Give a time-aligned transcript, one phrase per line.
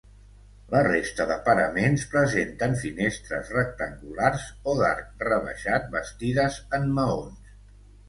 [0.69, 7.59] La resta de paraments presenten finestres rectangulars o d'arc rebaixat bastides en maons.